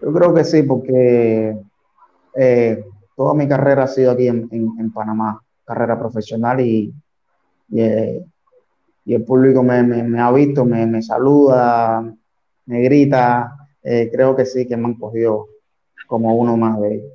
Yo 0.00 0.12
creo 0.12 0.32
que 0.32 0.44
sí, 0.44 0.62
porque 0.62 1.56
toda 3.14 3.34
mi 3.34 3.46
carrera 3.46 3.82
ha 3.82 3.86
sido 3.86 4.12
aquí 4.12 4.28
en, 4.28 4.48
en, 4.50 4.70
en 4.78 4.90
Panamá 4.90 5.42
carrera 5.70 5.96
profesional 5.96 6.60
y, 6.60 6.92
eh, 7.76 8.24
y, 9.04 9.14
el 9.14 9.22
público 9.24 9.62
me, 9.62 9.84
me, 9.84 10.20
ha 10.20 10.32
visto, 10.32 10.64
me, 10.64 10.84
me, 10.84 11.00
saluda, 11.00 12.02
me 12.66 12.82
grita. 12.82 13.68
Eh, 13.82 14.10
creo 14.12 14.34
que 14.34 14.44
sí, 14.44 14.66
que 14.66 14.76
me 14.76 14.86
han 14.86 14.94
cogido 14.94 15.46
como 16.08 16.34
uno 16.34 16.56
más 16.56 16.80
de 16.80 16.94
ellos. 16.94 17.12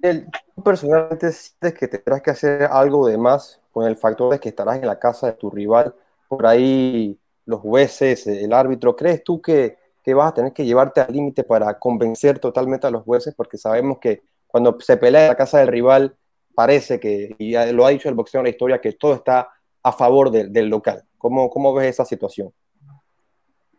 ¿Tú 0.00 0.47
personalmente 0.62 1.32
sientes 1.32 1.74
que 1.74 1.88
tendrás 1.88 2.22
que 2.22 2.30
hacer 2.30 2.62
algo 2.64 3.06
de 3.06 3.18
más 3.18 3.60
con 3.72 3.86
el 3.86 3.96
factor 3.96 4.32
de 4.32 4.40
que 4.40 4.48
estarás 4.50 4.76
en 4.76 4.86
la 4.86 4.98
casa 4.98 5.28
de 5.28 5.32
tu 5.34 5.50
rival? 5.50 5.94
Por 6.28 6.46
ahí 6.46 7.18
los 7.46 7.60
jueces, 7.60 8.26
el 8.26 8.52
árbitro, 8.52 8.94
¿crees 8.94 9.24
tú 9.24 9.40
que, 9.40 9.78
que 10.02 10.14
vas 10.14 10.30
a 10.30 10.34
tener 10.34 10.52
que 10.52 10.64
llevarte 10.64 11.00
al 11.00 11.12
límite 11.12 11.44
para 11.44 11.78
convencer 11.78 12.38
totalmente 12.38 12.86
a 12.86 12.90
los 12.90 13.04
jueces? 13.04 13.34
Porque 13.34 13.56
sabemos 13.56 13.98
que 13.98 14.22
cuando 14.46 14.78
se 14.80 14.96
pelea 14.96 15.22
en 15.22 15.28
la 15.28 15.36
casa 15.36 15.58
del 15.58 15.68
rival, 15.68 16.16
parece 16.54 16.98
que, 16.98 17.36
y 17.38 17.52
lo 17.72 17.86
ha 17.86 17.90
dicho 17.90 18.08
el 18.08 18.14
boxeo 18.14 18.40
en 18.40 18.44
la 18.44 18.50
historia, 18.50 18.80
que 18.80 18.92
todo 18.92 19.14
está 19.14 19.48
a 19.82 19.92
favor 19.92 20.30
del 20.30 20.68
local. 20.68 21.04
¿Cómo, 21.16 21.48
¿Cómo, 21.50 21.72
ves 21.72 21.90
esa 21.90 22.04
situación? 22.04 22.52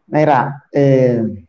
Mira, 0.08 0.64
eh, 0.72 1.46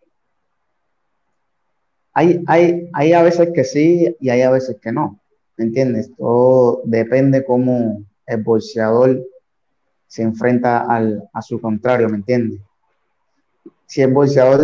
hay, 2.12 2.42
hay, 2.46 2.88
hay 2.92 3.12
a 3.12 3.22
veces 3.22 3.50
que 3.54 3.64
sí 3.64 4.16
y 4.20 4.28
hay 4.28 4.42
a 4.42 4.50
veces 4.50 4.78
que 4.80 4.92
no. 4.92 5.19
¿Me 5.60 5.66
entiendes? 5.66 6.10
Todo 6.16 6.80
depende 6.86 7.44
cómo 7.44 8.02
el 8.24 8.42
boxeador 8.42 9.22
se 10.06 10.22
enfrenta 10.22 10.86
al, 10.86 11.28
a 11.34 11.42
su 11.42 11.60
contrario, 11.60 12.08
¿me 12.08 12.16
entiendes? 12.16 12.60
Si 13.84 14.00
el 14.00 14.10
boxeador 14.10 14.62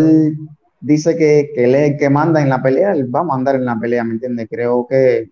dice 0.81 1.15
que, 1.15 1.51
que 1.55 1.65
él 1.65 1.75
es 1.75 1.91
el 1.91 1.99
que 1.99 2.09
manda 2.09 2.41
en 2.41 2.49
la 2.49 2.63
pelea, 2.63 2.93
él 2.93 3.15
va 3.15 3.21
a 3.21 3.25
mandar 3.25 3.57
en 3.57 3.67
la 3.67 3.79
pelea, 3.79 4.05
¿me 4.05 4.15
entiendes? 4.15 4.49
Creo 4.51 4.87
que 4.89 5.29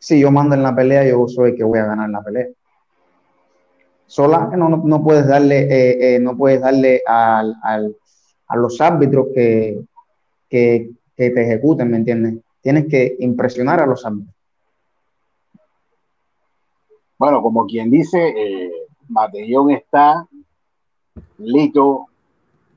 si 0.00 0.18
yo 0.18 0.32
mando 0.32 0.56
en 0.56 0.64
la 0.64 0.74
pelea, 0.74 1.06
yo 1.06 1.28
soy 1.28 1.50
el 1.52 1.56
que 1.56 1.62
voy 1.62 1.78
a 1.78 1.86
ganar 1.86 2.10
la 2.10 2.24
pelea. 2.24 2.48
Sola 4.06 4.50
no, 4.56 4.68
no, 4.68 5.04
puedes 5.04 5.28
darle, 5.28 5.68
eh, 5.70 6.16
eh, 6.16 6.18
no 6.18 6.36
puedes 6.36 6.60
darle 6.60 7.00
al, 7.06 7.54
al, 7.62 7.96
a 8.48 8.56
los 8.56 8.80
árbitros 8.80 9.28
que, 9.32 9.84
que, 10.50 10.90
te 11.14 11.42
ejecuten, 11.42 11.92
¿me 11.92 11.98
entiendes? 11.98 12.42
Tienes 12.60 12.86
que 12.88 13.14
impresionar 13.20 13.80
a 13.80 13.86
los 13.86 14.04
árbitros. 14.04 14.35
Bueno, 17.18 17.42
como 17.42 17.66
quien 17.66 17.90
dice, 17.90 18.18
eh, 18.36 18.70
Matellón 19.08 19.70
está 19.70 20.26
listo 21.38 22.06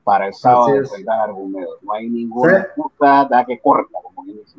para 0.04 0.28
el 0.28 0.34
sábado 0.34 0.74
enfrentar 0.74 1.20
Argumedo. 1.20 1.78
No 1.82 1.92
hay 1.92 2.08
ninguna 2.08 2.58
excusa 2.58 3.28
da 3.30 3.44
que 3.44 3.58
corta, 3.58 3.98
como 4.02 4.24
dice 4.24 4.56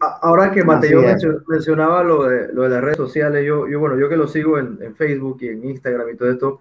Ahora 0.00 0.52
que 0.52 0.62
Mateo 0.62 1.02
mencionaba 1.46 2.04
lo 2.04 2.24
de, 2.24 2.52
lo 2.52 2.62
de 2.62 2.68
las 2.68 2.80
redes 2.82 2.96
sociales, 2.96 3.44
yo, 3.44 3.66
yo, 3.66 3.80
bueno, 3.80 3.98
yo 3.98 4.08
que 4.08 4.16
lo 4.16 4.28
sigo 4.28 4.58
en, 4.58 4.78
en 4.80 4.94
Facebook 4.94 5.38
y 5.40 5.48
en 5.48 5.64
Instagram 5.64 6.08
y 6.10 6.16
todo 6.16 6.30
esto, 6.30 6.60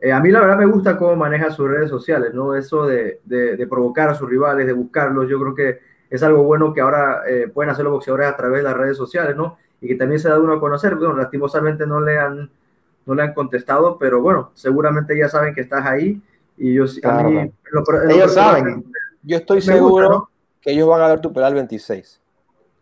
eh, 0.00 0.10
a 0.10 0.18
mí 0.18 0.32
la 0.32 0.40
verdad 0.40 0.58
me 0.58 0.66
gusta 0.66 0.96
cómo 0.96 1.14
maneja 1.14 1.52
sus 1.52 1.68
redes 1.68 1.88
sociales, 1.88 2.34
¿no? 2.34 2.56
Eso 2.56 2.86
de, 2.86 3.20
de, 3.24 3.56
de, 3.56 3.66
provocar 3.68 4.08
a 4.08 4.14
sus 4.16 4.28
rivales, 4.28 4.66
de 4.66 4.72
buscarlos, 4.72 5.28
yo 5.28 5.38
creo 5.38 5.54
que 5.54 5.78
es 6.10 6.22
algo 6.24 6.42
bueno 6.42 6.74
que 6.74 6.80
ahora 6.80 7.22
eh, 7.28 7.46
pueden 7.46 7.70
hacer 7.70 7.84
los 7.84 7.92
boxeadores 7.92 8.26
a 8.26 8.36
través 8.36 8.58
de 8.58 8.64
las 8.64 8.76
redes 8.76 8.96
sociales, 8.96 9.36
¿no? 9.36 9.58
Y 9.82 9.88
que 9.88 9.96
también 9.96 10.20
se 10.20 10.28
da 10.28 10.38
uno 10.38 10.54
a 10.54 10.60
conocer, 10.60 10.94
bueno, 10.94 11.14
lastimosamente 11.14 11.86
no 11.86 12.00
le 12.00 12.18
han, 12.18 12.50
no 13.04 13.14
le 13.14 13.22
han 13.22 13.34
contestado, 13.34 13.98
pero 13.98 14.22
bueno, 14.22 14.52
seguramente 14.54 15.18
ya 15.18 15.28
saben 15.28 15.54
que 15.54 15.60
estás 15.60 15.84
ahí 15.84 16.22
y 16.56 16.74
yo, 16.74 16.84
a 17.02 17.22
mí, 17.24 17.52
ellos 18.08 18.34
saben. 18.34 18.84
Yo 19.22 19.36
estoy 19.36 19.60
seguro 19.60 20.30
que 20.60 20.70
ellos 20.70 20.88
van 20.88 21.02
a 21.02 21.08
ver 21.08 21.20
tu 21.20 21.32
pelea 21.32 21.48
el 21.48 21.54
26. 21.56 22.20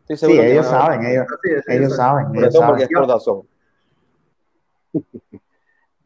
Estoy 0.02 0.16
seguro 0.16 0.42
sí, 0.42 0.49
ellos 0.49 0.66
saben, 0.66 1.07
ellos, 1.07 1.26
ellos 1.66 1.97
saben. 1.97 2.37
Ellos 2.37 2.52
saben. 2.52 3.49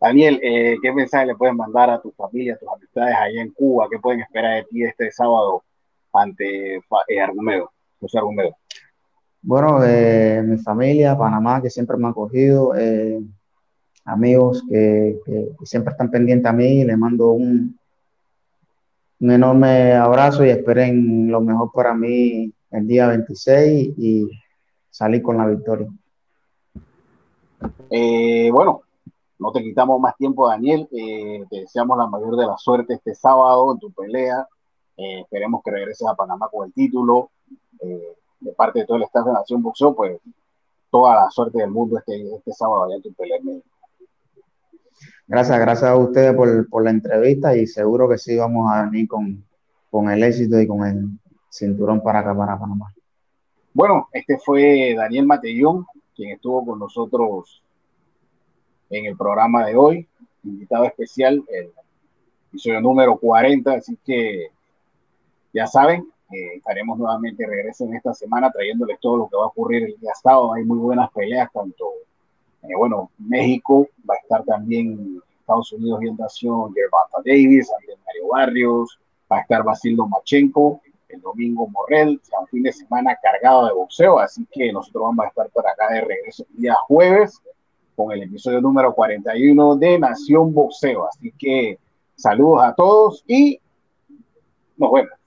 Daniel, 0.01 0.39
eh, 0.43 0.77
¿qué 0.83 0.93
mensaje 0.93 1.27
le 1.27 1.35
pueden 1.35 1.57
mandar 1.57 1.91
a 1.91 2.01
tu 2.01 2.13
familia, 2.13 2.55
a 2.55 2.59
tus 2.59 2.69
amistades 2.69 3.17
allá 3.17 3.41
en 3.41 3.51
Cuba? 3.51 3.89
¿Qué 3.91 3.99
pueden 3.99 4.21
esperar 4.21 4.57
de 4.57 4.65
ti 4.65 4.85
este 4.85 5.11
sábado 5.11 5.65
ante 6.13 6.77
eh, 6.77 7.21
Argumedo, 7.21 7.73
José 8.01 8.19
Argumedo? 8.19 8.55
Bueno, 9.47 9.85
eh, 9.85 10.43
mi 10.43 10.57
familia, 10.57 11.19
Panamá, 11.19 11.61
que 11.61 11.69
siempre 11.69 11.99
me 11.99 12.07
ha 12.07 12.11
acogido, 12.11 12.75
eh, 12.75 13.21
amigos 14.07 14.65
que, 14.71 15.21
siempre 15.65 15.93
están 15.93 16.11
pendientes 16.11 16.49
a 16.49 16.55
mí. 16.55 16.83
Les 16.83 16.97
mando 16.97 17.33
un, 17.33 17.79
enorme 19.21 19.93
abrazo 19.93 20.47
y 20.47 20.49
esperen 20.49 21.31
lo 21.31 21.43
mejor 21.43 21.71
para 21.75 21.95
mí 21.95 22.55
el 22.71 22.87
día 22.87 23.09
26 23.09 23.95
y 23.99 24.31
salir 24.89 25.21
con 25.21 25.37
la 25.37 25.47
victoria. 25.47 25.89
Eh, 27.91 28.49
bueno, 28.51 28.81
no 29.39 29.53
te 29.53 29.63
quitamos 29.63 30.01
más 30.01 30.17
tiempo, 30.17 30.49
Daniel. 30.49 30.89
te 30.91 31.61
deseamos 31.61 31.99
la 31.99 32.07
mayor 32.07 32.37
de 32.37 32.47
la 32.47 32.57
suerte 32.57 32.95
este 32.95 33.15
sábado 33.15 33.73
en 33.75 33.79
tu 33.79 33.93
pelea. 33.93 34.49
esperemos 34.97 35.61
que 35.63 35.71
regreses 35.71 36.09
a 36.09 36.15
Panamá 36.15 36.49
con 36.51 36.67
el 36.67 36.73
título. 36.73 37.31
De 38.45 38.53
parte 38.53 38.81
de 38.81 38.87
todo 38.87 38.99
el 38.99 39.05
staff 39.05 39.27
de 39.27 39.33
Nación 39.33 39.63
Boxeo, 39.63 39.95
pues 39.95 40.21
toda 40.91 41.15
la 41.17 41.31
suerte 41.31 41.59
del 41.59 41.71
mundo 41.71 41.99
este, 41.99 42.35
este 42.37 42.53
sábado 42.53 42.85
allá 42.85 42.97
en 43.03 43.15
pelea 43.15 43.39
Gracias, 45.27 45.59
gracias 45.59 45.91
a 45.91 45.97
ustedes 45.97 46.35
por, 46.35 46.69
por, 46.69 46.85
la 46.85 46.91
entrevista 46.91 47.57
y 47.57 47.67
seguro 47.67 48.09
que 48.09 48.19
sí 48.19 48.37
vamos 48.37 48.71
a 48.71 48.85
venir 48.85 49.09
con, 49.09 49.43
con 49.91 50.11
el 50.11 50.23
éxito 50.23 50.61
y 50.61 50.67
con 50.67 50.85
el 50.87 51.09
cinturón 51.51 52.03
para 52.03 52.21
acá, 52.21 52.37
para 52.37 52.59
Panamá. 52.59 52.93
Bueno, 53.73 54.09
este 54.13 54.39
fue 54.39 54.95
Daniel 54.95 55.27
Matellón, 55.27 55.87
quien 56.15 56.33
estuvo 56.33 56.65
con 56.65 56.79
nosotros 56.79 57.63
en 58.91 59.07
el 59.07 59.17
programa 59.17 59.65
de 59.67 59.77
hoy, 59.77 60.09
invitado 60.45 60.85
especial, 60.85 61.43
el 61.49 61.73
episodio 62.51 62.81
número 62.81 63.17
40, 63.17 63.73
así 63.73 63.99
que 64.05 64.49
ya 65.53 65.67
saben, 65.67 66.07
estaremos 66.57 66.99
nuevamente 66.99 67.47
regreso 67.47 67.85
en 67.85 67.95
esta 67.95 68.15
semana 68.15 68.51
trayéndoles 68.51 68.99
todo 69.01 69.17
lo 69.17 69.29
que 69.29 69.37
va 69.37 69.45
a 69.45 69.49
ocurrir 69.49 69.85
el 69.85 69.99
día 69.99 70.13
sábado. 70.23 70.55
Hay 70.55 70.65
muy 70.65 70.79
buenas 70.79 71.11
peleas, 71.13 71.51
tanto 71.53 71.93
eh, 72.63 72.75
bueno, 72.77 73.11
México 73.19 73.89
va 74.09 74.15
a 74.15 74.19
estar 74.19 74.45
también 74.45 75.21
Estados 75.41 75.73
Unidos 75.73 76.03
y 76.03 76.11
nación 76.13 76.73
Gervonta 76.73 77.19
Davis, 77.25 77.71
Andrés 77.79 77.99
Mario 78.07 78.29
Barrios, 78.29 78.99
va 79.31 79.39
a 79.39 79.41
estar 79.41 79.63
Basilio 79.63 80.07
Machenko, 80.07 80.81
el 81.09 81.21
domingo 81.21 81.69
Morrell, 81.69 82.21
o 82.23 82.25
sea, 82.25 82.41
un 82.41 82.47
fin 82.49 82.63
de 82.63 82.73
semana 82.73 83.17
cargado 83.23 83.67
de 83.67 83.75
boxeo, 83.75 84.19
así 84.19 84.47
que 84.51 84.73
nosotros 84.73 85.05
vamos 85.05 85.27
a 85.27 85.29
estar 85.29 85.51
por 85.51 85.67
acá 85.69 85.93
de 85.93 86.01
regreso 86.01 86.47
el 86.51 86.63
día 86.63 86.75
jueves 86.89 87.41
con 87.95 88.11
el 88.13 88.23
episodio 88.23 88.61
número 88.61 88.95
41 88.95 89.77
de 89.77 89.99
Nación 89.99 90.53
Boxeo, 90.53 91.07
así 91.07 91.33
que 91.39 91.79
saludos 92.17 92.65
a 92.65 92.75
todos 92.75 93.25
y 93.27 93.61
nos 94.77 94.93
vemos. 94.93 95.24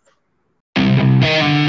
Yeah. 1.27 1.66